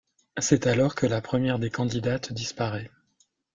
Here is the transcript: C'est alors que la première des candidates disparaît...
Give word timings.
C'est 0.39 0.65
alors 0.65 0.95
que 0.95 1.05
la 1.05 1.21
première 1.21 1.59
des 1.59 1.69
candidates 1.69 2.33
disparaît... 2.33 2.89